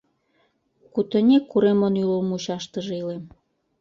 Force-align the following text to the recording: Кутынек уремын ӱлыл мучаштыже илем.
Кутынек 0.93 1.51
уремын 1.55 1.93
ӱлыл 2.01 2.21
мучаштыже 2.29 2.93
илем. 3.01 3.23